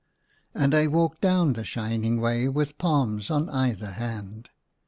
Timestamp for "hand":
3.91-4.49